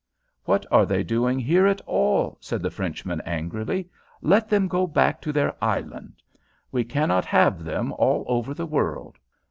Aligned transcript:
"What 0.45 0.65
are 0.71 0.87
they 0.87 1.03
doing 1.03 1.37
here 1.37 1.67
at 1.67 1.79
all?" 1.81 2.39
cried 2.49 2.63
the 2.63 2.71
Frenchman, 2.71 3.21
angrily. 3.23 3.87
"Let 4.23 4.49
them 4.49 4.67
go 4.67 4.87
back 4.87 5.21
to 5.21 5.31
their 5.31 5.53
island. 5.63 6.13
We 6.71 6.83
cannot 6.83 7.25
have 7.25 7.63
them 7.63 7.93
all 7.93 8.25
over 8.27 8.55
the 8.55 8.65
world." 8.65 9.19